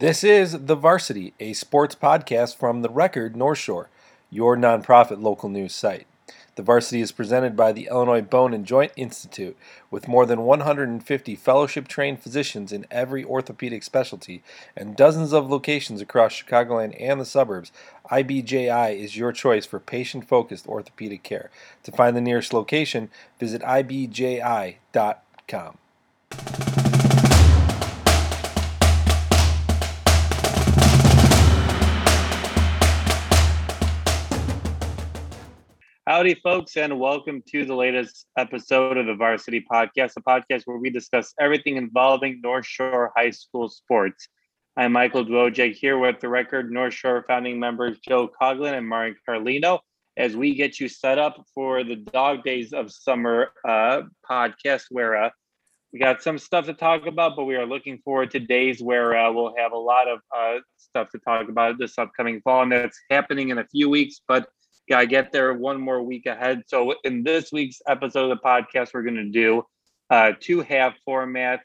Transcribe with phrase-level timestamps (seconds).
[0.00, 3.90] This is The Varsity, a sports podcast from The Record North Shore,
[4.30, 6.06] your nonprofit local news site.
[6.54, 9.58] The Varsity is presented by the Illinois Bone and Joint Institute,
[9.90, 14.42] with more than 150 fellowship trained physicians in every orthopedic specialty
[14.74, 17.70] and dozens of locations across Chicagoland and the suburbs.
[18.10, 21.50] IBJI is your choice for patient focused orthopedic care.
[21.82, 24.78] To find the nearest location, visit IBJI.com.
[36.20, 40.76] Howdy, folks, and welcome to the latest episode of the Varsity Podcast, a podcast where
[40.76, 44.28] we discuss everything involving North Shore High School sports.
[44.76, 49.16] I'm Michael Dwojek here with the record North Shore founding members Joe Coughlin and Marian
[49.26, 49.78] Carlino
[50.18, 55.16] as we get you set up for the Dog Days of Summer uh, podcast, where
[55.16, 55.30] uh,
[55.90, 59.16] we got some stuff to talk about, but we are looking forward to days where
[59.16, 62.72] uh, we'll have a lot of uh, stuff to talk about this upcoming fall, and
[62.72, 64.20] that's happening in a few weeks.
[64.28, 64.50] But
[64.90, 66.64] Got to get there one more week ahead.
[66.66, 69.62] So in this week's episode of the podcast, we're going to do
[70.10, 71.60] a two half format.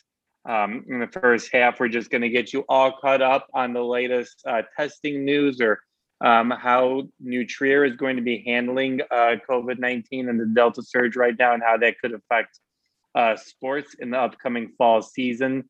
[0.47, 3.73] Um, in the first half, we're just going to get you all caught up on
[3.73, 5.79] the latest uh, testing news or
[6.23, 10.83] um, how New Trier is going to be handling uh, COVID 19 and the Delta
[10.83, 12.59] surge right now and how that could affect
[13.15, 15.67] uh, sports in the upcoming fall season.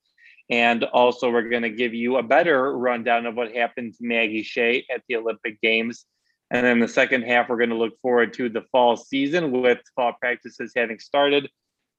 [0.50, 4.44] And also, we're going to give you a better rundown of what happened to Maggie
[4.44, 6.06] Shea at the Olympic Games
[6.52, 9.80] and then the second half, we're going to look forward to the fall season with
[9.96, 11.50] fall practices having started.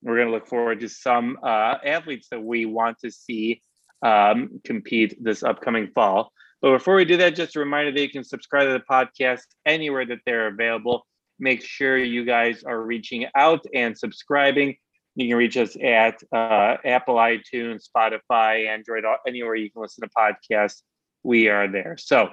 [0.02, 3.61] We're going to look forward to some uh, athletes that we want to see
[4.02, 6.33] um, compete this upcoming fall.
[6.62, 9.42] But before we do that, just a reminder that you can subscribe to the podcast
[9.64, 11.06] anywhere that they're available.
[11.39, 14.77] Make sure you guys are reaching out and subscribing.
[15.17, 20.11] You can reach us at uh, Apple, iTunes, Spotify, Android, anywhere you can listen to
[20.17, 20.83] podcasts.
[21.22, 21.97] We are there.
[21.98, 22.30] So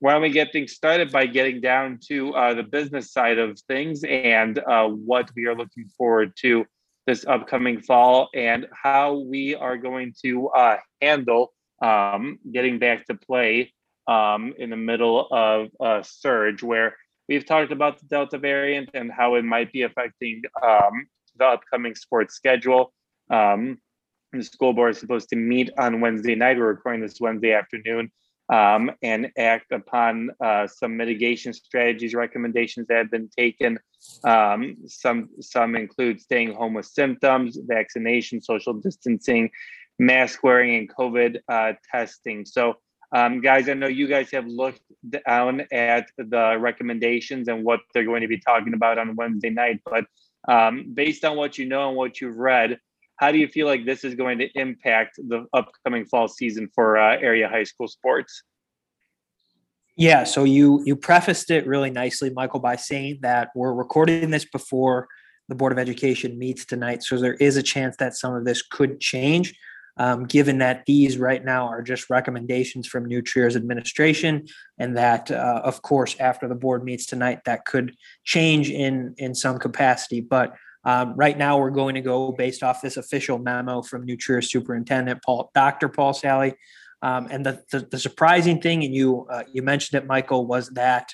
[0.00, 3.60] why don't we get things started by getting down to uh, the business side of
[3.68, 6.64] things and uh, what we are looking forward to
[7.06, 11.52] this upcoming fall and how we are going to uh, handle
[11.82, 13.72] um, getting back to play
[14.08, 16.96] um, in the middle of a surge where
[17.28, 21.06] we've talked about the Delta variant and how it might be affecting um,
[21.36, 22.92] the upcoming sports schedule.
[23.30, 23.78] Um,
[24.32, 26.56] the school board is supposed to meet on Wednesday night.
[26.56, 28.10] We're recording this Wednesday afternoon
[28.50, 33.78] um, and act upon uh, some mitigation strategies, recommendations that have been taken.
[34.24, 39.50] Um, some some include staying home with symptoms, vaccination, social distancing,
[39.98, 42.44] mask wearing, and COVID uh, testing.
[42.44, 42.74] So,
[43.14, 44.82] um, guys, I know you guys have looked
[45.26, 49.80] down at the recommendations and what they're going to be talking about on Wednesday night,
[49.84, 50.06] but
[50.48, 52.78] um, based on what you know and what you've read,
[53.20, 56.96] how do you feel like this is going to impact the upcoming fall season for
[56.96, 58.42] uh, area high school sports?
[59.96, 64.46] Yeah, so you you prefaced it really nicely, Michael, by saying that we're recording this
[64.46, 65.06] before
[65.48, 68.62] the Board of Education meets tonight, so there is a chance that some of this
[68.62, 69.54] could change.
[69.96, 74.46] Um, given that these right now are just recommendations from New Trier's administration,
[74.78, 77.94] and that, uh, of course, after the board meets tonight, that could
[78.24, 80.22] change in in some capacity.
[80.22, 80.54] But
[80.84, 84.40] um, right now, we're going to go based off this official memo from New Trier
[84.40, 85.88] Superintendent Paul, Dr.
[85.88, 86.54] Paul Sally.
[87.02, 90.68] Um, and the, the, the, surprising thing, and you uh, you mentioned it, Michael, was
[90.70, 91.10] that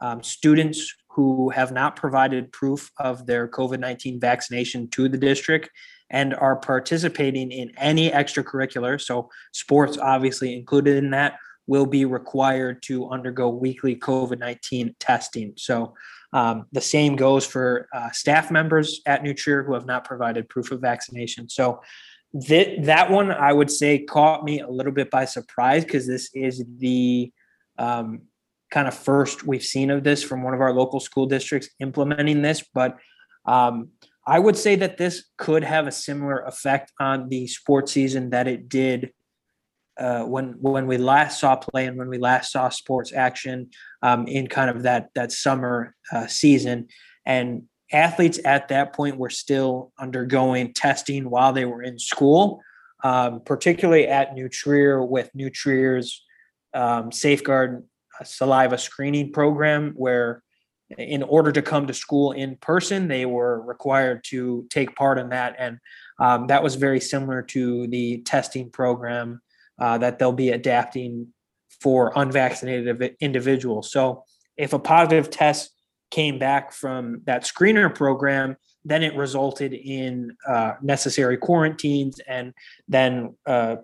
[0.00, 5.70] um, students who have not provided proof of their COVID nineteen vaccination to the district
[6.10, 11.36] and are participating in any extracurricular, so sports obviously included in that,
[11.68, 15.52] will be required to undergo weekly COVID 19 testing.
[15.56, 15.94] So
[16.32, 20.48] um, the same goes for uh, staff members at New Trier who have not provided
[20.48, 21.48] proof of vaccination.
[21.48, 21.80] So
[22.34, 26.30] that that one I would say caught me a little bit by surprise because this
[26.34, 27.32] is the
[27.78, 28.22] um,
[28.70, 32.42] kind of first we've seen of this from one of our local school districts implementing
[32.42, 32.62] this.
[32.74, 32.98] But
[33.46, 33.90] um,
[34.26, 38.46] I would say that this could have a similar effect on the sports season that
[38.46, 39.12] it did
[39.98, 43.70] uh, when when we last saw play and when we last saw sports action
[44.02, 46.86] um, in kind of that that summer uh, season,
[47.26, 47.62] and
[47.92, 52.60] athletes at that point were still undergoing testing while they were in school,
[53.02, 56.24] um, particularly at New Trier with New Trier's
[56.74, 57.84] um, safeguard
[58.20, 60.42] uh, saliva screening program, where
[60.96, 65.30] in order to come to school in person, they were required to take part in
[65.30, 65.78] that, and
[66.20, 69.40] um, that was very similar to the testing program
[69.78, 71.28] uh, that they'll be adapting
[71.80, 73.92] for unvaccinated individuals.
[73.92, 74.24] So
[74.56, 75.70] if a positive test
[76.10, 82.54] came back from that screener program, then it resulted in uh, necessary quarantines and
[82.88, 83.76] then uh,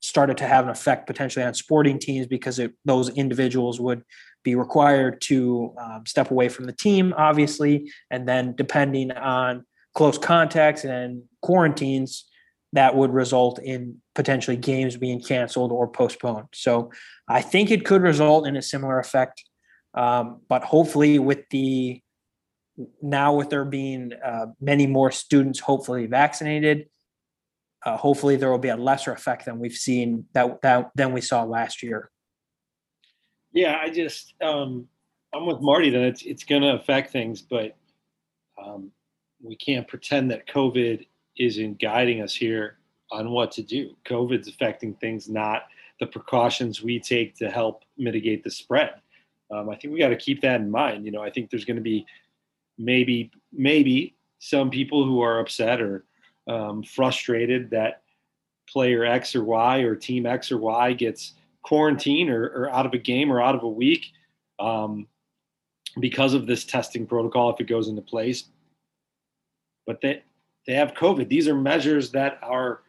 [0.00, 4.02] started to have an effect potentially on sporting teams because it, those individuals would
[4.42, 9.64] be required to um, step away from the team, obviously, and then depending on
[9.94, 12.26] close contacts and quarantines,
[12.72, 16.48] that would result in potentially games being canceled or postponed.
[16.52, 16.90] So
[17.28, 19.44] I think it could result in a similar effect,
[19.94, 22.00] um, but hopefully with the
[23.00, 26.88] now with there being uh, many more students hopefully vaccinated
[27.86, 31.20] uh, hopefully there will be a lesser effect than we've seen that, that than we
[31.20, 32.10] saw last year.
[33.52, 34.88] Yeah, I just um,
[35.32, 37.76] I'm with Marty that it's it's going to affect things, but
[38.62, 38.90] um,
[39.40, 41.06] we can't pretend that COVID
[41.38, 42.78] isn't guiding us here
[43.10, 43.94] on what to do.
[44.04, 45.66] COVID's affecting things, not
[46.00, 48.94] the precautions we take to help mitigate the spread.
[49.50, 51.04] Um, I think we got to keep that in mind.
[51.04, 52.04] You know, I think there's going to be
[52.78, 56.04] maybe maybe some people who are upset or
[56.48, 58.02] um, frustrated that
[58.68, 62.92] player X or Y or team X or Y gets quarantined or, or out of
[62.92, 64.06] a game or out of a week
[64.58, 65.06] um,
[66.00, 68.44] because of this testing protocol if it goes into place.
[69.86, 70.22] But they,
[70.66, 71.28] they have COVID.
[71.28, 72.82] These are measures that are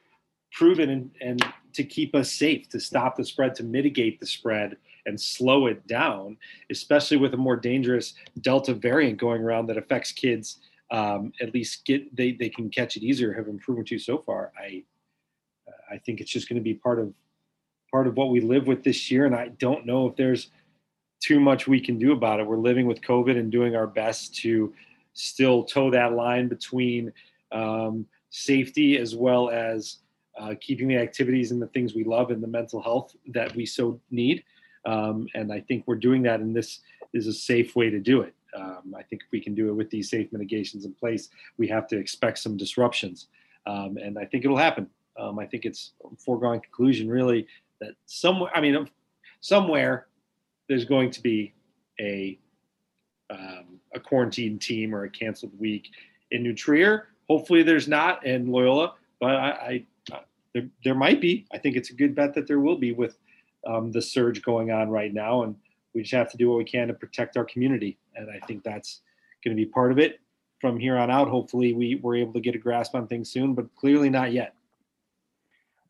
[0.51, 4.77] proven and, and to keep us safe, to stop the spread, to mitigate the spread
[5.06, 6.38] and slow it down,
[6.71, 10.59] especially with a more dangerous Delta variant going around that affects kids
[10.91, 14.19] um, at least get they, they can catch it easier have been proven to so
[14.19, 14.83] far i
[15.91, 17.13] i think it's just going to be part of
[17.91, 20.51] part of what we live with this year and i don't know if there's
[21.19, 24.35] too much we can do about it we're living with covid and doing our best
[24.35, 24.74] to
[25.13, 27.12] still toe that line between
[27.51, 29.97] um, safety as well as
[30.39, 33.65] uh, keeping the activities and the things we love and the mental health that we
[33.65, 34.44] so need
[34.85, 36.81] um, and i think we're doing that and this
[37.13, 39.73] is a safe way to do it um, I think if we can do it
[39.73, 43.27] with these safe mitigations in place, we have to expect some disruptions.
[43.65, 44.89] Um, and I think it'll happen.
[45.19, 47.47] Um, I think it's a foregone conclusion, really,
[47.81, 48.89] that somewhere, I mean,
[49.41, 50.07] somewhere
[50.69, 51.53] there's going to be
[52.00, 52.39] a,
[53.29, 55.89] um, a quarantine team or a canceled week
[56.31, 57.09] in New Trier.
[57.29, 59.85] Hopefully there's not in Loyola, but I, I
[60.53, 61.45] there, there might be.
[61.51, 63.18] I think it's a good bet that there will be with
[63.65, 65.44] um, the surge going on right now.
[65.44, 65.56] And
[65.94, 67.97] we just have to do what we can to protect our community.
[68.15, 69.01] And I think that's
[69.44, 70.19] going to be part of it
[70.59, 71.27] from here on out.
[71.27, 74.56] Hopefully, we were able to get a grasp on things soon, but clearly not yet.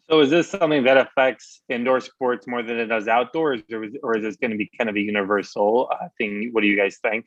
[0.10, 3.96] So, is this something that affects indoor sports more than it does outdoors, or is,
[4.04, 6.50] or is this going to be kind of a universal uh, thing?
[6.54, 7.26] What do you guys think?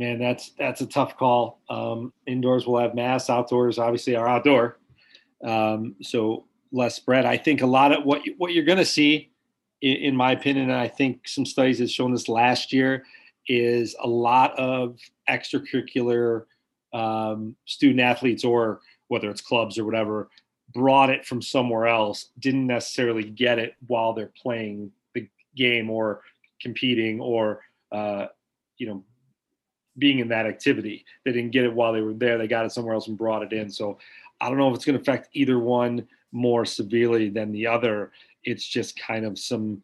[0.00, 1.60] Man, that's that's a tough call.
[1.68, 3.28] Um, indoors will have masks.
[3.28, 4.78] Outdoors, obviously, are outdoor,
[5.44, 7.26] um, so less spread.
[7.26, 9.30] I think a lot of what what you're going to see
[9.82, 13.04] in, in my opinion, and I think some studies have shown this last year,
[13.46, 14.96] is a lot of
[15.28, 16.44] extracurricular
[16.94, 20.30] um, student athletes or whether it's clubs or whatever
[20.72, 26.22] brought it from somewhere else didn't necessarily get it while they're playing the game or
[26.62, 27.60] competing or
[27.92, 28.28] uh,
[28.78, 29.04] you know
[30.00, 32.72] being in that activity they didn't get it while they were there they got it
[32.72, 33.98] somewhere else and brought it in so
[34.40, 38.10] i don't know if it's going to affect either one more severely than the other
[38.42, 39.82] it's just kind of some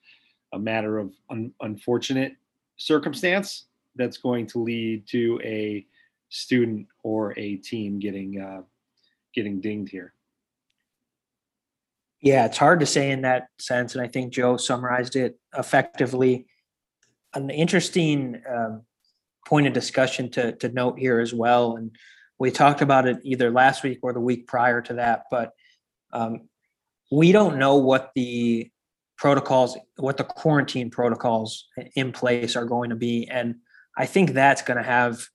[0.53, 2.35] a matter of un, unfortunate
[2.77, 3.67] circumstance
[3.97, 5.87] that's going to lead to a
[6.29, 8.63] student or a team getting uh,
[9.35, 10.13] getting dinged here.
[12.21, 16.47] Yeah, it's hard to say in that sense, and I think Joe summarized it effectively.
[17.35, 18.83] An interesting um,
[19.47, 21.91] point of discussion to to note here as well, and
[22.39, 25.53] we talked about it either last week or the week prior to that, but
[26.13, 26.49] um,
[27.11, 28.71] we don't know what the
[29.17, 33.27] protocols, what the quarantine protocols in place are going to be.
[33.29, 33.57] And
[33.97, 35.27] I think that's going to have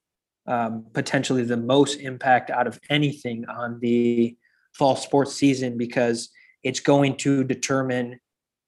[0.47, 4.35] um, potentially the most impact out of anything on the
[4.73, 6.29] fall sports season because
[6.63, 8.19] it's going to determine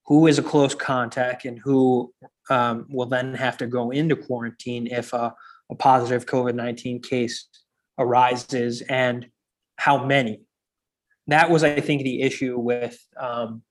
[0.06, 2.14] who is a close contact and who
[2.50, 5.34] um, will then have to go into quarantine if a,
[5.72, 7.48] a positive COVID 19 case
[7.98, 9.28] arises and
[9.78, 10.42] how many.
[11.28, 13.64] That was, I think, the issue with um,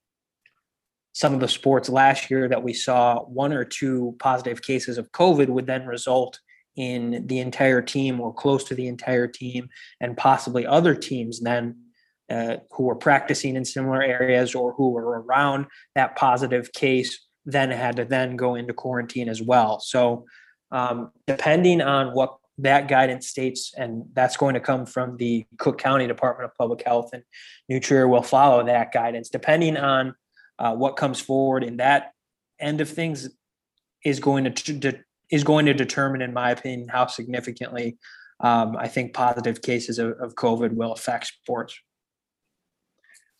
[1.12, 5.12] some of the sports last year that we saw one or two positive cases of
[5.12, 6.40] COVID would then result
[6.76, 9.68] in the entire team or close to the entire team
[10.00, 11.76] and possibly other teams then
[12.30, 17.70] uh, who were practicing in similar areas or who were around that positive case then
[17.70, 19.80] had to then go into quarantine as well.
[19.80, 20.26] So
[20.70, 25.78] um, depending on what that guidance states, and that's going to come from the Cook
[25.78, 27.22] County Department of Public Health, and
[27.68, 29.28] New Trier will follow that guidance.
[29.28, 30.14] Depending on
[30.58, 32.12] uh, what comes forward in that
[32.60, 33.28] end of things,
[34.04, 34.98] is going to
[35.30, 37.96] is going to determine, in my opinion, how significantly
[38.40, 41.78] um, I think positive cases of, of COVID will affect sports.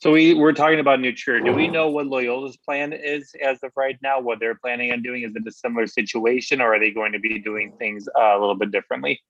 [0.02, 1.38] So we we're talking about Trier.
[1.38, 4.18] Do we know what Loyola's plan is as of right now?
[4.18, 5.22] What they're planning on doing?
[5.22, 8.40] Is it a similar situation, or are they going to be doing things uh, a
[8.40, 9.22] little bit differently?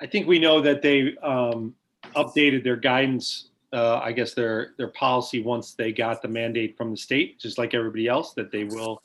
[0.00, 1.76] I think we know that they um,
[2.16, 3.50] updated their guidance.
[3.72, 7.58] Uh, I guess their their policy once they got the mandate from the state, just
[7.58, 9.04] like everybody else, that they will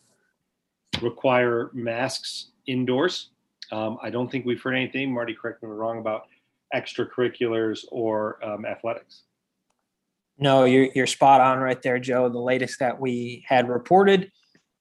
[0.99, 3.29] require masks indoors.
[3.71, 5.13] Um, I don't think we've heard anything.
[5.13, 6.23] Marty, correct me if I'm wrong about
[6.73, 9.25] extracurriculars or um, athletics.
[10.37, 12.29] No, you're you're spot on right there, Joe.
[12.29, 14.31] The latest that we had reported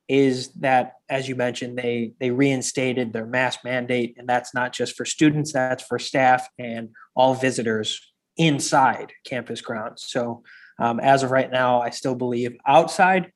[0.08, 4.96] is that, as you mentioned, they they reinstated their mask mandate, and that's not just
[4.96, 8.00] for students; that's for staff and all visitors
[8.36, 10.04] inside campus grounds.
[10.08, 10.42] So,
[10.80, 13.30] um, as of right now, I still believe outside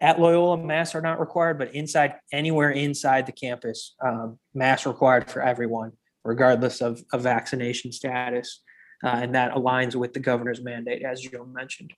[0.00, 5.30] at Loyola, masks are not required, but inside, anywhere inside the campus, um, masks required
[5.30, 5.92] for everyone,
[6.24, 8.60] regardless of, of vaccination status
[9.04, 11.92] uh, and that aligns with the governor's mandate, as Joe mentioned.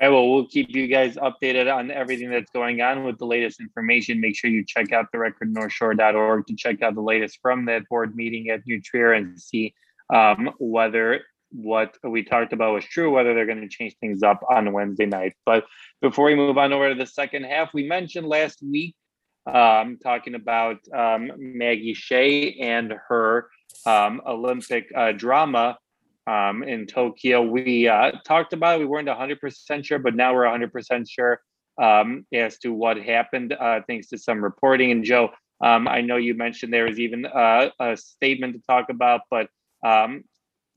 [0.00, 3.26] All right, well, we'll keep you guys updated on everything that's going on with the
[3.26, 4.20] latest information.
[4.20, 8.14] Make sure you check out the recordnorthshore.org to check out the latest from that board
[8.14, 9.74] meeting at New Trier and see
[10.12, 11.20] um, whether
[11.50, 15.06] what we talked about was true, whether they're going to change things up on Wednesday
[15.06, 15.34] night.
[15.44, 15.64] But
[16.00, 18.94] before we move on over to the second half, we mentioned last week
[19.46, 23.48] um, talking about um, Maggie Shea and her
[23.86, 25.78] um, Olympic uh, drama
[26.26, 27.42] um, in Tokyo.
[27.42, 28.80] We uh, talked about it.
[28.80, 31.40] We weren't 100% sure, but now we're 100% sure
[31.80, 34.90] um, as to what happened, uh, thanks to some reporting.
[34.90, 35.30] And Joe,
[35.60, 39.48] um, I know you mentioned there was even uh, a statement to talk about, but
[39.84, 40.24] um,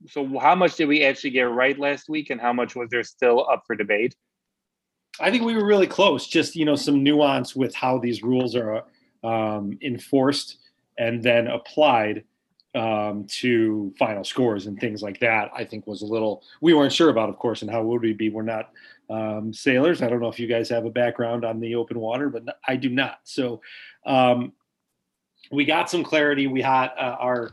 [0.08, 3.04] so how much did we actually get right last week, and how much was there
[3.04, 4.16] still up for debate?
[5.20, 6.26] I think we were really close.
[6.26, 8.84] Just you know, some nuance with how these rules are
[9.22, 10.58] um, enforced
[10.98, 12.24] and then applied
[12.74, 16.92] um, to final scores and things like that, I think was a little, we weren't
[16.92, 18.30] sure about, of course, and how would we be?
[18.30, 18.70] We're not
[19.10, 20.02] um, sailors.
[20.02, 22.76] I don't know if you guys have a background on the open water, but I
[22.76, 23.20] do not.
[23.24, 23.60] So
[24.06, 24.52] um,
[25.50, 26.46] we got some clarity.
[26.46, 27.50] We had uh, our,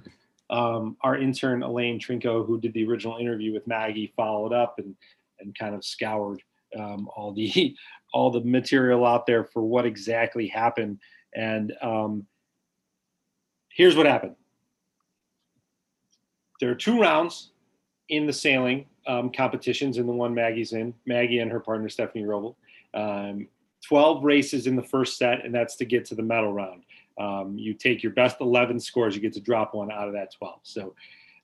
[0.50, 4.96] um, our intern, Elaine Trinko, who did the original interview with Maggie, followed up and,
[5.42, 6.42] and kind of scoured
[6.78, 7.76] um, all the,
[8.14, 11.00] all the material out there for what exactly happened.
[11.36, 12.26] And um,
[13.68, 14.36] here's what happened
[16.60, 17.52] there are two rounds
[18.10, 20.94] in the sailing um, competitions in the one Maggie's in.
[21.06, 22.56] Maggie and her partner Stephanie Roble.
[22.94, 23.48] Um,
[23.88, 26.84] 12 races in the first set, and that's to get to the medal round.
[27.20, 30.34] Um, you take your best 11 scores, you get to drop one out of that
[30.34, 30.60] 12.
[30.64, 30.96] So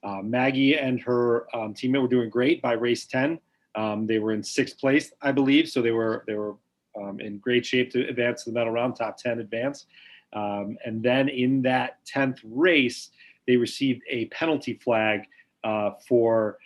[0.04, 3.40] uh, Maggie and her um, teammate were doing great by race 10.
[3.74, 6.56] Um, they were in sixth place, I believe, so they were they were
[6.98, 9.86] um, in great shape to advance to the medal round, top 10 advance.
[10.32, 13.10] and then in that 10th race,
[13.46, 15.22] they received a penalty flag
[15.64, 16.58] uh, for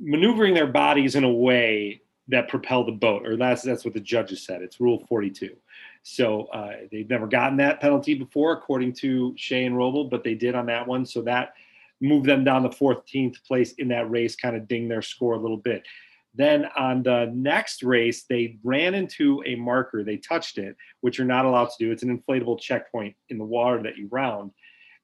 [0.00, 4.00] maneuvering their bodies in a way that propelled the boat, or that's that's what the
[4.00, 4.62] judges said.
[4.62, 5.56] It's Rule 42.
[6.02, 10.34] So uh, they've never gotten that penalty before, according to Shea and Roble, but they
[10.34, 11.04] did on that one.
[11.04, 11.54] So that
[12.00, 15.38] moved them down to 14th place in that race, kind of ding their score a
[15.38, 15.86] little bit.
[16.34, 20.02] Then on the next race, they ran into a marker.
[20.02, 21.92] They touched it, which you're not allowed to do.
[21.92, 24.50] It's an inflatable checkpoint in the water that you round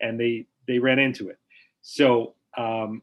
[0.00, 1.38] and they they ran into it.
[1.82, 3.02] So um,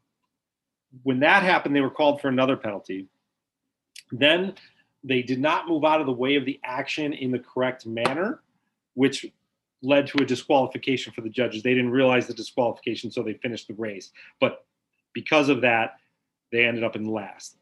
[1.04, 3.08] when that happened, they were called for another penalty.
[4.12, 4.54] Then
[5.04, 8.42] they did not move out of the way of the action in the correct manner,
[8.94, 9.26] which
[9.82, 11.62] led to a disqualification for the judges.
[11.64, 14.12] They didn't realize the disqualification, so they finished the race.
[14.40, 14.66] But
[15.14, 15.96] because of that,
[16.52, 17.58] they ended up in last.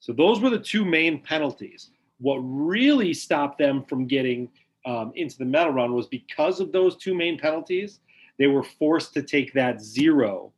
[0.00, 1.90] So those were the two main penalties.
[2.18, 4.48] What really stopped them from getting
[4.86, 8.00] um, into the medal run was because of those two main penalties
[8.40, 10.52] they were forced to take that zero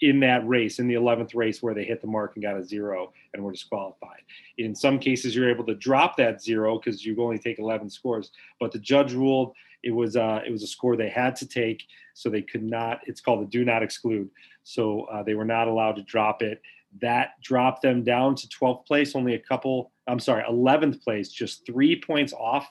[0.00, 2.64] in that race, in the 11th race where they hit the mark and got a
[2.64, 4.22] zero and were disqualified.
[4.56, 8.30] In some cases, you're able to drop that zero because you only take 11 scores.
[8.58, 9.54] But the judge ruled
[9.84, 13.00] it was uh, it was a score they had to take, so they could not.
[13.06, 14.28] It's called the do not exclude.
[14.64, 16.60] So uh, they were not allowed to drop it.
[17.00, 19.92] That dropped them down to 12th place, only a couple.
[20.08, 22.68] I'm sorry, 11th place, just three points off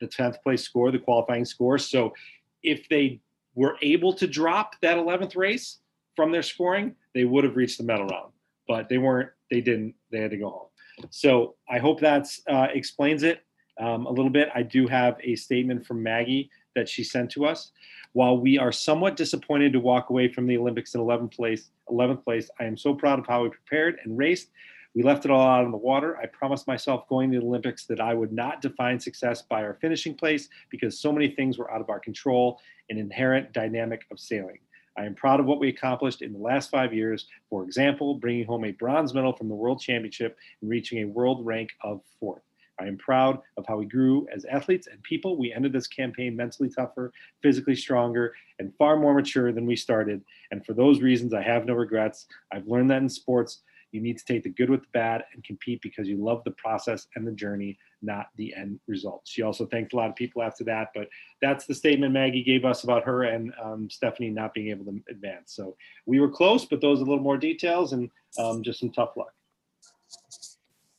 [0.00, 1.76] the 10th place score, the qualifying score.
[1.78, 2.14] So
[2.62, 3.20] if they
[3.56, 5.78] were able to drop that 11th race
[6.14, 8.32] from their scoring, they would have reached the medal round,
[8.68, 9.30] but they weren't.
[9.50, 9.94] They didn't.
[10.12, 11.08] They had to go home.
[11.10, 13.44] So I hope that uh, explains it
[13.80, 14.48] um, a little bit.
[14.54, 17.72] I do have a statement from Maggie that she sent to us.
[18.12, 22.24] While we are somewhat disappointed to walk away from the Olympics in 11th place, 11th
[22.24, 24.50] place, I am so proud of how we prepared and raced.
[24.96, 26.16] We left it all out on the water.
[26.16, 29.74] I promised myself going to the Olympics that I would not define success by our
[29.74, 34.18] finishing place because so many things were out of our control, an inherent dynamic of
[34.18, 34.58] sailing.
[34.96, 37.26] I am proud of what we accomplished in the last five years.
[37.50, 41.44] For example, bringing home a bronze medal from the World Championship and reaching a world
[41.44, 42.40] rank of fourth.
[42.80, 45.36] I am proud of how we grew as athletes and people.
[45.36, 47.12] We ended this campaign mentally tougher,
[47.42, 50.24] physically stronger, and far more mature than we started.
[50.50, 52.26] And for those reasons, I have no regrets.
[52.50, 53.60] I've learned that in sports,
[53.96, 56.50] you need to take the good with the bad and compete because you love the
[56.52, 59.22] process and the journey, not the end result.
[59.24, 61.08] She also thanked a lot of people after that, but
[61.40, 65.00] that's the statement Maggie gave us about her and um, Stephanie not being able to
[65.08, 65.54] advance.
[65.54, 68.92] So we were close, but those are a little more details and um, just some
[68.92, 69.32] tough luck.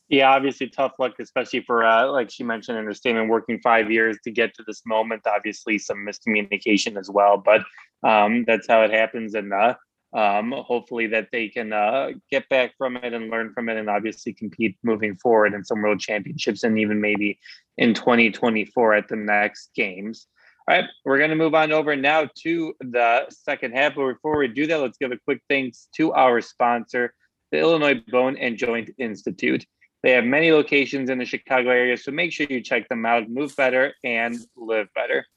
[0.10, 3.92] Yeah, obviously tough luck, especially for uh, like she mentioned in her statement, working five
[3.92, 5.24] years to get to this moment.
[5.28, 7.62] Obviously, some miscommunication as well, but
[8.08, 9.36] um, that's how it happens.
[9.36, 9.76] And uh,
[10.18, 13.88] um, hopefully, that they can uh, get back from it and learn from it, and
[13.88, 17.38] obviously compete moving forward in some world championships, and even maybe
[17.78, 20.26] in 2024 at the next games.
[20.68, 23.94] All right, we're going to move on over now to the second half.
[23.94, 27.14] But before we do that, let's give a quick thanks to our sponsor,
[27.52, 29.68] the Illinois Bone and Joint Institute.
[30.02, 33.30] They have many locations in the Chicago area, so make sure you check them out.
[33.30, 35.28] Move better and live better.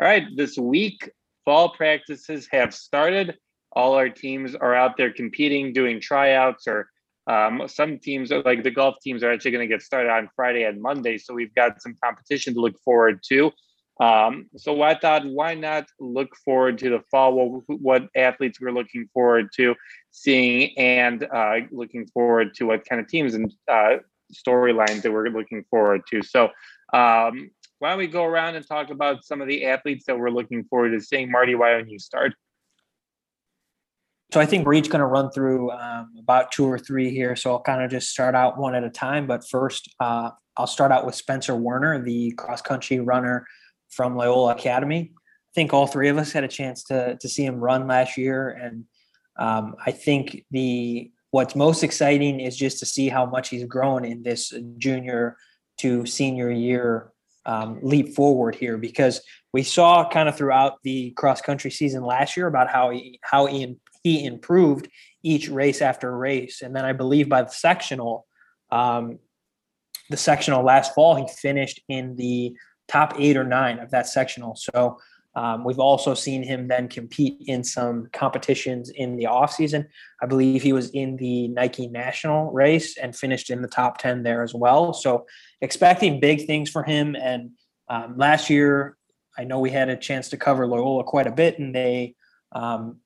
[0.00, 1.08] All right, this week,
[1.44, 3.38] fall practices have started.
[3.78, 6.78] All our teams are out there competing, doing tryouts, or
[7.34, 10.64] um, some teams, like the golf teams, are actually going to get started on Friday
[10.64, 11.16] and Monday.
[11.16, 13.52] So we've got some competition to look forward to.
[14.00, 17.30] Um, so I thought, why not look forward to the fall?
[17.34, 19.76] What, what athletes we're looking forward to
[20.10, 23.96] seeing, and uh, looking forward to what kind of teams and uh,
[24.32, 26.22] storylines that we're looking forward to.
[26.22, 26.44] So
[26.92, 30.30] um, why don't we go around and talk about some of the athletes that we're
[30.30, 31.30] looking forward to seeing?
[31.30, 32.34] Marty, why don't you start?
[34.32, 37.34] So I think we're each going to run through um, about two or three here.
[37.34, 39.26] So I'll kind of just start out one at a time.
[39.26, 43.46] But first, uh, I'll start out with Spencer Werner, the cross country runner
[43.90, 45.12] from Loyola Academy.
[45.14, 48.18] I think all three of us had a chance to to see him run last
[48.18, 48.84] year, and
[49.38, 54.04] um, I think the what's most exciting is just to see how much he's grown
[54.04, 55.36] in this junior
[55.78, 57.12] to senior year
[57.46, 62.36] um, leap forward here because we saw kind of throughout the cross country season last
[62.36, 64.88] year about how he how he, he improved
[65.22, 68.26] each race after race and then i believe by the sectional
[68.70, 69.18] um,
[70.10, 72.54] the sectional last fall he finished in the
[72.88, 74.56] top eight or nine of that sectional.
[74.56, 74.98] So
[75.34, 79.86] um, we've also seen him then compete in some competitions in the offseason.
[80.20, 84.22] I believe he was in the Nike National race and finished in the top 10
[84.22, 84.92] there as well.
[84.92, 85.26] So
[85.60, 87.14] expecting big things for him.
[87.14, 87.50] And
[87.88, 88.96] um, last year,
[89.36, 92.16] I know we had a chance to cover Loyola quite a bit, and they
[92.50, 92.98] um,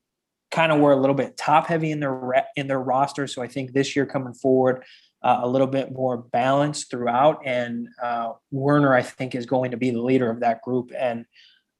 [0.53, 3.27] kind of were a little bit top heavy in their in their roster.
[3.27, 4.85] So I think this year coming forward,
[5.23, 7.41] uh, a little bit more balanced throughout.
[7.45, 10.93] And uh, Werner, I think, is going to be the leader of that group.
[10.97, 11.25] And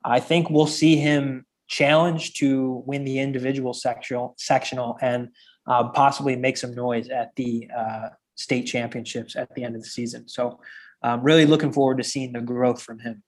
[0.05, 5.29] I think we'll see him challenge to win the individual sectional, sectional and
[5.67, 9.89] uh, possibly make some noise at the uh, state championships at the end of the
[9.89, 10.29] season.
[10.29, 10.61] So,
[11.05, 13.25] I'm really looking forward to seeing the growth from him.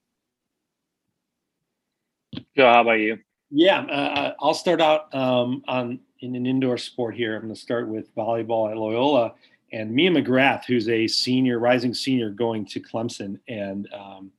[2.57, 3.19] Joe, how about you?
[3.51, 7.37] Yeah, uh, I'll start out um, on in an indoor sport here.
[7.37, 9.35] I'm going to start with volleyball at Loyola
[9.73, 13.39] and Mia McGrath, who's a senior, rising senior, going to Clemson.
[13.49, 14.31] And um,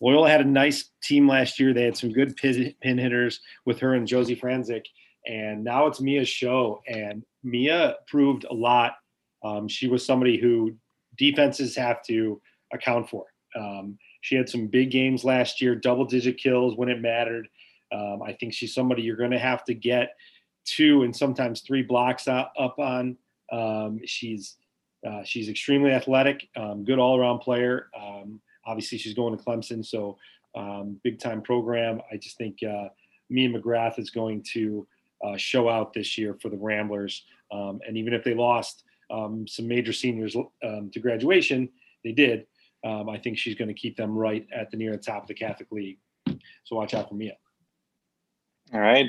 [0.00, 1.74] Loyola had a nice team last year.
[1.74, 4.84] They had some good pin, pin hitters with her and Josie Franzik.
[5.26, 6.82] And now it's Mia's show.
[6.88, 8.94] And Mia proved a lot.
[9.44, 10.74] Um, she was somebody who
[11.18, 12.40] defenses have to
[12.72, 13.26] account for.
[13.54, 17.48] Um, she had some big games last year, double digit kills when it mattered.
[17.92, 20.16] Um, I think she's somebody you're going to have to get
[20.64, 23.16] two and sometimes three blocks up on
[23.52, 24.56] um, she's
[25.06, 27.88] uh, she's extremely athletic, um, good all around player.
[27.96, 30.16] Um, obviously, she's going to Clemson, so
[30.54, 32.00] um, big time program.
[32.10, 32.88] I just think uh,
[33.28, 34.86] Mia McGrath is going to
[35.24, 37.24] uh, show out this year for the Ramblers.
[37.50, 41.68] Um, and even if they lost some major seniors to graduation,
[42.02, 42.46] they did.
[42.84, 45.34] I think she's going to keep them right at the near the top of the
[45.34, 45.98] Catholic League.
[46.64, 47.34] So watch out for Mia.
[48.72, 49.06] All right.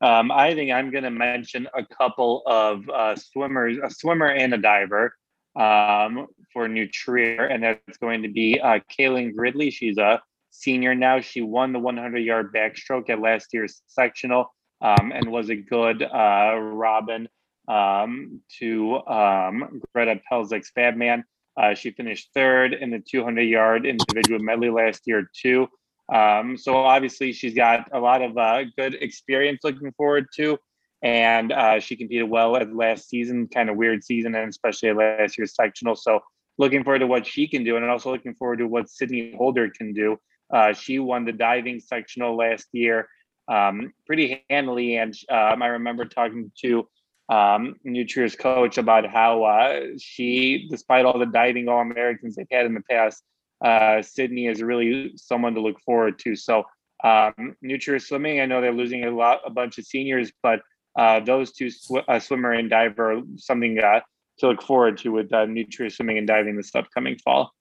[0.00, 4.52] Um, I think I'm going to mention a couple of uh, swimmers, a swimmer and
[4.52, 5.14] a diver
[5.56, 9.70] um, for New Trier, and that's going to be uh, Kaylin Gridley.
[9.70, 11.20] She's a senior now.
[11.20, 16.02] She won the 100 yard backstroke at last year's sectional um, and was a good
[16.02, 17.28] uh, Robin
[17.68, 21.24] um, to um, Greta Pelzik's Batman.
[21.56, 25.68] Uh, she finished third in the 200 yard individual medley last year, too.
[26.12, 30.58] Um, so obviously she's got a lot of uh, good experience looking forward to,
[31.02, 34.96] and uh, she competed well at last season, kind of weird season, and especially at
[34.96, 35.96] last year's sectional.
[35.96, 36.20] So
[36.58, 39.70] looking forward to what she can do, and also looking forward to what Sydney Holder
[39.70, 40.18] can do.
[40.52, 43.08] Uh, she won the diving sectional last year
[43.48, 44.96] um, pretty handily.
[44.96, 46.88] And um, I remember talking to
[47.28, 52.46] um, New Trier's coach about how uh, she, despite all the diving All Americans they've
[52.50, 53.22] had in the past,
[53.64, 56.36] uh, Sydney is really someone to look forward to.
[56.36, 56.64] So
[57.02, 60.60] um, New Trier swimming, I know they're losing a lot, a bunch of seniors, but
[60.96, 64.00] uh, those two sw- uh, swimmer and diver are something uh,
[64.38, 67.52] to look forward to with uh, New Trier swimming and diving this upcoming fall.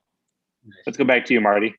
[0.85, 1.75] Let's go back to you, Marty.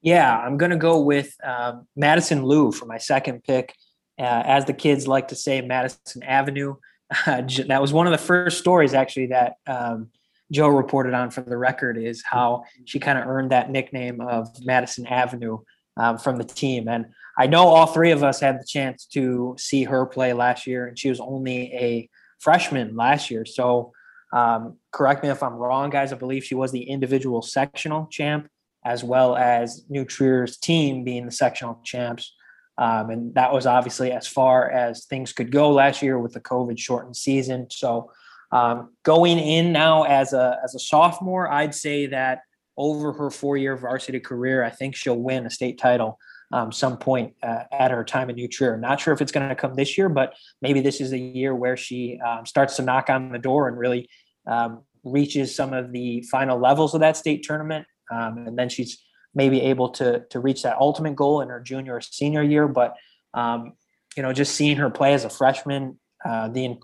[0.00, 3.74] Yeah, I'm going to go with um, Madison Lou for my second pick.
[4.18, 6.76] Uh, as the kids like to say, Madison Avenue.
[7.26, 10.10] Uh, that was one of the first stories, actually, that um,
[10.52, 14.48] Joe reported on for the record is how she kind of earned that nickname of
[14.64, 15.58] Madison Avenue
[15.96, 16.88] um, from the team.
[16.88, 17.06] And
[17.36, 20.86] I know all three of us had the chance to see her play last year,
[20.86, 22.08] and she was only a
[22.40, 23.44] freshman last year.
[23.44, 23.92] So,
[24.32, 26.12] um, correct me if I'm wrong, guys.
[26.12, 28.48] I believe she was the individual sectional champ
[28.84, 32.34] as well as New Trier's team being the sectional champs.
[32.76, 36.40] Um, and that was obviously as far as things could go last year with the
[36.40, 37.66] COVID shortened season.
[37.70, 38.10] So
[38.50, 42.40] um, going in now as a as a sophomore, I'd say that
[42.76, 46.18] over her four year varsity career, I think she'll win a state title
[46.52, 48.76] um, some point uh, at her time in New Trier.
[48.76, 51.54] Not sure if it's going to come this year, but maybe this is a year
[51.54, 54.08] where she um, starts to knock on the door and really
[54.46, 59.02] um, reaches some of the final levels of that state tournament um, and then she's
[59.34, 62.66] maybe able to to reach that ultimate goal in her junior or senior year.
[62.68, 62.94] But
[63.34, 63.74] um,
[64.16, 66.76] you know, just seeing her play as a freshman, uh, the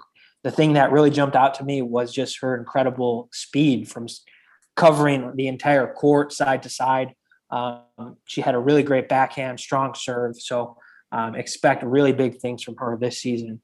[0.44, 4.06] the thing that really jumped out to me was just her incredible speed from
[4.76, 7.14] covering the entire court side to side.
[7.50, 10.36] Um, she had a really great backhand, strong serve.
[10.38, 10.76] So
[11.10, 13.62] um, expect really big things from her this season.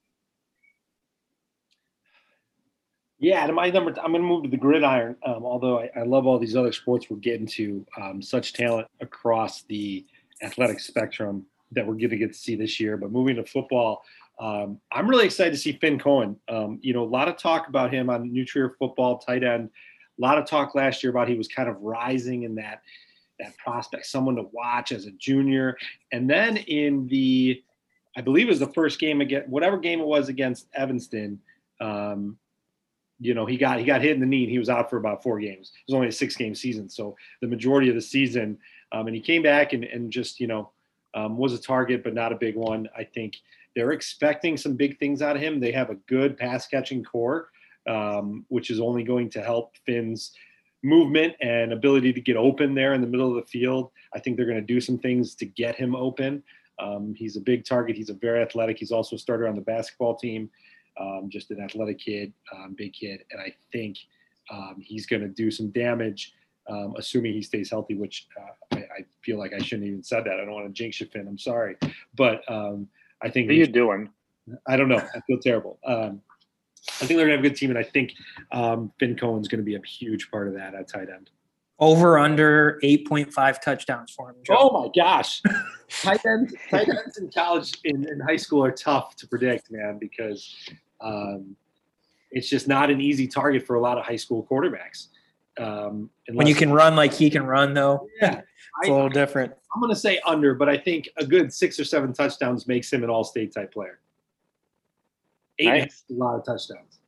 [3.18, 5.16] Yeah, and my number, I'm going to move to the gridiron.
[5.26, 8.88] Um, although I, I, love all these other sports we're getting to, um, such talent
[9.00, 10.06] across the
[10.42, 12.96] athletic spectrum that we're going to get to see this year.
[12.96, 14.02] But moving to football,
[14.40, 16.34] um, I'm really excited to see Finn Cohen.
[16.48, 19.68] Um, you know, a lot of talk about him on New Trier football tight end.
[20.18, 22.80] A lot of talk last year about he was kind of rising in that
[23.38, 25.76] that prospect, someone to watch as a junior.
[26.12, 27.62] And then in the,
[28.16, 31.40] I believe it was the first game against whatever game it was against Evanston.
[31.80, 32.36] Um,
[33.18, 34.96] you know, he got he got hit in the knee and he was out for
[34.96, 35.72] about four games.
[35.74, 38.56] It was only a six game season, so the majority of the season,
[38.92, 40.70] um, and he came back and and just you know
[41.14, 42.88] um, was a target, but not a big one.
[42.96, 43.36] I think
[43.74, 45.60] they're expecting some big things out of him.
[45.60, 47.50] They have a good pass catching core,
[47.88, 50.32] um, which is only going to help Finn's
[50.82, 53.90] movement and ability to get open there in the middle of the field.
[54.14, 56.42] I think they're going to do some things to get him open.
[56.78, 57.96] Um, he's a big target.
[57.96, 58.78] He's a very athletic.
[58.78, 60.50] He's also a starter on the basketball team
[61.00, 63.96] um, just an athletic kid, um, big kid, and I think
[64.50, 66.34] um, he's going to do some damage,
[66.68, 67.94] um, assuming he stays healthy.
[67.94, 70.34] Which uh, I, I, feel like I shouldn't even said that.
[70.34, 71.26] I don't want to jinx you, Finn.
[71.28, 71.76] I'm sorry,
[72.14, 72.88] but um,
[73.22, 73.48] I think.
[73.48, 74.10] What are you doing?
[74.66, 74.96] I don't know.
[75.14, 75.78] I feel terrible.
[75.84, 76.22] Um,
[77.00, 78.12] I think they're gonna have a good team, and I think
[78.98, 81.30] Finn Cohen's going to be a huge part of that at tight end.
[81.78, 84.36] Over under 8.5 touchdowns for him.
[84.44, 84.56] Joe.
[84.58, 85.40] Oh my gosh.
[85.88, 89.96] tight ends, tight ends in college in, in high school are tough to predict, man,
[89.98, 90.54] because
[91.00, 91.56] um,
[92.30, 95.08] it's just not an easy target for a lot of high school quarterbacks.
[95.60, 98.46] Um, when you can run like he can run, though, yeah, it's
[98.84, 99.52] I, a little different.
[99.74, 102.90] I'm going to say under, but I think a good six or seven touchdowns makes
[102.92, 104.00] him an all-state type player.
[105.58, 106.04] Eight nice.
[106.10, 106.98] a lot of touchdowns.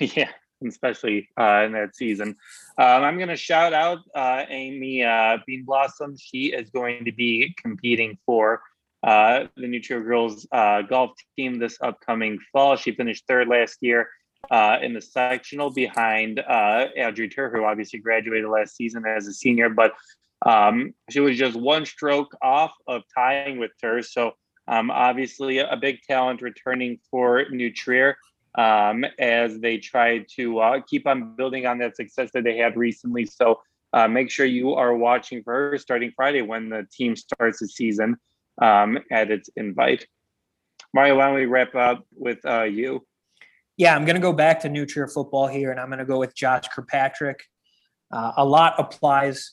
[0.00, 0.30] Yeah,
[0.64, 2.36] especially uh, in that season.
[2.76, 6.16] Um, I'm going to shout out uh, Amy uh, Bean Blossom.
[6.16, 8.60] She is going to be competing for
[9.02, 12.76] uh, the New Trier girls uh, golf team this upcoming fall.
[12.76, 14.08] She finished third last year
[14.50, 19.32] uh, in the sectional behind uh, Audrey Tur, who obviously graduated last season as a
[19.32, 19.92] senior, but
[20.46, 24.02] um, she was just one stroke off of tying with Tur.
[24.02, 24.32] So
[24.68, 28.16] um, obviously a big talent returning for New Trier
[28.56, 32.76] um, as they try to uh, keep on building on that success that they had
[32.76, 33.24] recently.
[33.26, 33.60] So
[33.92, 37.68] uh, make sure you are watching for her starting Friday when the team starts the
[37.68, 38.16] season
[38.60, 40.06] um, at its invite.
[40.94, 43.06] Mario, why don't we wrap up with uh, you?
[43.78, 46.04] Yeah, I'm going to go back to New Trier football here, and I'm going to
[46.04, 47.44] go with Josh Kirkpatrick.
[48.12, 49.52] Uh, a lot applies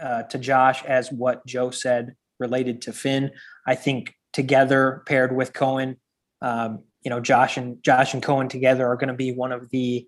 [0.00, 3.32] uh, to Josh as what Joe said related to Finn.
[3.66, 5.96] I think together, paired with Cohen,
[6.40, 9.68] um, you know, Josh and Josh and Cohen together are going to be one of
[9.70, 10.06] the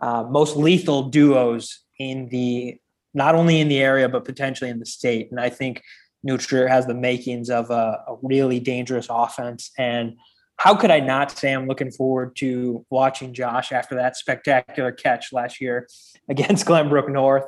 [0.00, 2.76] uh, most lethal duos in the
[3.14, 5.30] not only in the area but potentially in the state.
[5.30, 5.82] And I think
[6.24, 9.70] New Trier has the makings of a, a, really dangerous offense.
[9.78, 10.14] And
[10.56, 15.32] how could I not say I'm looking forward to watching Josh after that spectacular catch
[15.32, 15.88] last year
[16.28, 17.44] against Glenbrook North?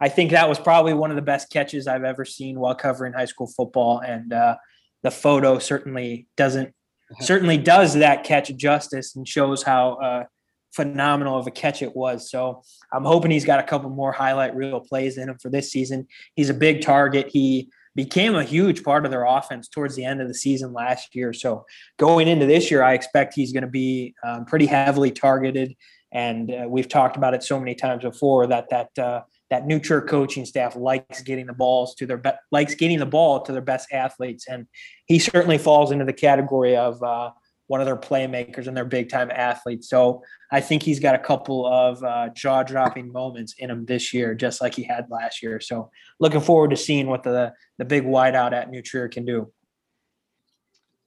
[0.00, 3.12] I think that was probably one of the best catches I've ever seen while covering
[3.12, 4.00] high school football.
[4.00, 4.56] And uh,
[5.02, 6.74] the photo certainly doesn't
[7.20, 10.24] certainly does that catch justice and shows how uh,
[10.72, 12.30] phenomenal of a catch it was.
[12.30, 15.70] So I'm hoping he's got a couple more highlight reel plays in him for this
[15.70, 16.06] season.
[16.34, 17.28] He's a big target.
[17.28, 21.14] He became a huge part of their offense towards the end of the season last
[21.14, 21.32] year.
[21.32, 21.64] So
[21.98, 25.74] going into this year, I expect he's going to be um, pretty heavily targeted.
[26.12, 29.80] And uh, we've talked about it so many times before that that uh, that New
[29.80, 33.60] coaching staff likes getting the balls to their be- likes getting the ball to their
[33.62, 34.66] best athletes, and
[35.06, 37.30] he certainly falls into the category of uh,
[37.70, 39.88] one of their playmakers and their big time athletes.
[39.88, 44.12] So I think he's got a couple of uh, jaw dropping moments in him this
[44.12, 45.60] year, just like he had last year.
[45.60, 49.52] So looking forward to seeing what the the big wideout at New Trier can do.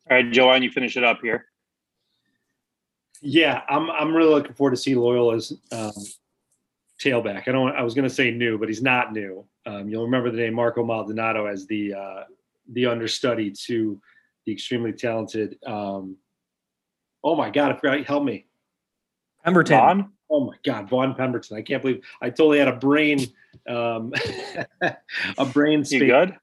[0.10, 1.48] All right, Joanne, you finish it up here?
[3.22, 5.92] Yeah, I'm I'm really looking forward to see Loyola's um,
[7.04, 7.50] tailback.
[7.50, 7.76] I don't.
[7.76, 9.46] I was going to say new, but he's not new.
[9.66, 12.24] Um, you'll remember the name Marco Maldonado as the uh,
[12.72, 14.00] the understudy to
[14.46, 15.58] the extremely talented.
[15.66, 16.16] Um,
[17.24, 17.72] oh my God!
[17.72, 18.06] I forgot.
[18.06, 18.46] Help me.
[19.44, 19.78] Pemberton.
[19.78, 20.12] Vaughn?
[20.30, 21.58] Oh my God, Vaughn Pemberton.
[21.58, 23.20] I can't believe I totally had a brain,
[23.68, 24.14] um,
[25.38, 26.02] a brain You space.
[26.02, 26.38] good?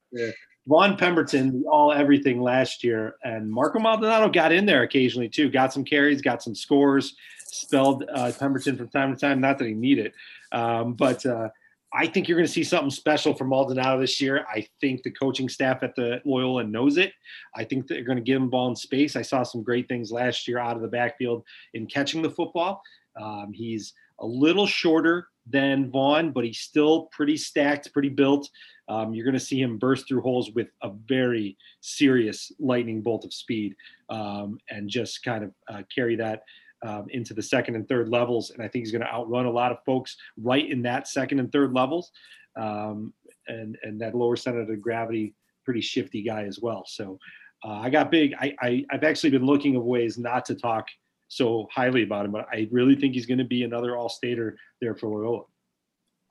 [0.66, 5.50] Vaughn Pemberton, all everything last year, and Marco Maldonado got in there occasionally too.
[5.50, 7.16] Got some carries, got some scores,
[7.46, 9.40] spelled uh, Pemberton from time to time.
[9.40, 10.14] Not that he needed, it.
[10.56, 11.48] um, but uh,
[11.92, 14.46] I think you're going to see something special from Maldonado this year.
[14.48, 17.12] I think the coaching staff at the Loyola knows it.
[17.55, 19.16] I think they're going to give him ball in space.
[19.16, 22.81] I saw some great things last year out of the backfield in catching the football.
[23.20, 28.48] Um, he's a little shorter than Vaughn, but he's still pretty stacked, pretty built.
[28.88, 33.24] Um, you're going to see him burst through holes with a very serious lightning bolt
[33.24, 33.74] of speed
[34.11, 36.42] um, and just kind of uh, carry that
[36.82, 38.50] um, into the second and third levels.
[38.50, 41.38] And I think he's going to outrun a lot of folks right in that second
[41.38, 42.10] and third levels.
[42.56, 43.12] Um,
[43.48, 46.84] and, and that lower center of gravity, pretty shifty guy as well.
[46.86, 47.18] So
[47.64, 48.34] uh, I got big.
[48.38, 50.86] I, I, I've actually been looking of ways not to talk
[51.28, 54.56] so highly about him, but I really think he's going to be another all stater
[54.80, 55.44] there for Loyola.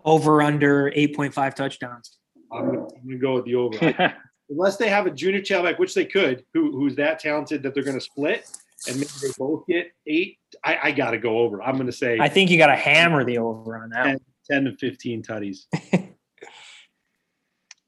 [0.03, 2.17] Over under 8.5 touchdowns.
[2.51, 4.13] I'm gonna, go with the over.
[4.49, 7.83] Unless they have a junior tailback, which they could, who who's that talented that they're
[7.83, 8.49] gonna split,
[8.87, 10.37] and maybe they both get eight.
[10.63, 11.61] I, I gotta go over.
[11.61, 14.05] I'm gonna say I think you got to hammer the over on that.
[14.05, 14.17] one.
[14.49, 15.65] 10 to 15 tutties.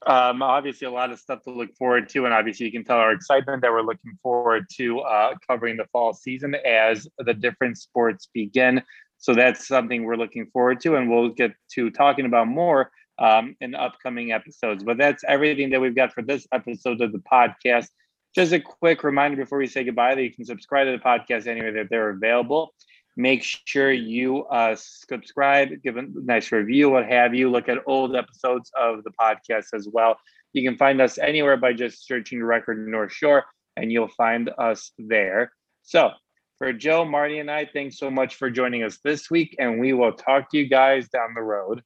[0.07, 2.97] Um, obviously, a lot of stuff to look forward to, and obviously, you can tell
[2.97, 7.77] our excitement that we're looking forward to uh, covering the fall season as the different
[7.77, 8.81] sports begin.
[9.19, 13.55] So that's something we're looking forward to, and we'll get to talking about more um,
[13.61, 14.83] in upcoming episodes.
[14.83, 17.89] But that's everything that we've got for this episode of the podcast.
[18.33, 21.47] Just a quick reminder before we say goodbye that you can subscribe to the podcast
[21.47, 22.73] anywhere that they're available.
[23.17, 27.51] Make sure you uh, subscribe, give a nice review, what have you.
[27.51, 30.17] Look at old episodes of the podcast as well.
[30.53, 33.43] You can find us anywhere by just searching Record North Shore,
[33.75, 35.51] and you'll find us there.
[35.83, 36.11] So,
[36.57, 39.93] for Joe, Marty, and I, thanks so much for joining us this week, and we
[39.93, 41.81] will talk to you guys down the road.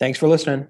[0.00, 0.68] Thanks for listening.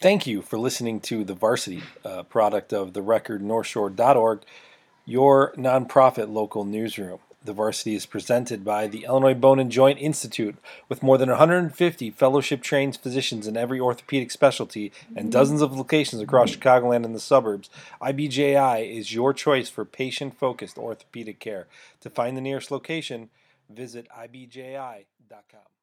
[0.00, 4.42] Thank you for listening to The Varsity, a product of the record northshore.org,
[5.04, 7.18] your nonprofit local newsroom.
[7.44, 10.54] The Varsity is presented by the Illinois Bone and Joint Institute
[10.88, 15.30] with more than 150 fellowship trained physicians in every orthopedic specialty and mm-hmm.
[15.30, 17.68] dozens of locations across Chicagoland and the suburbs.
[18.00, 21.66] IBJI is your choice for patient focused orthopedic care.
[22.02, 23.30] To find the nearest location,
[23.68, 25.77] visit ibji.com.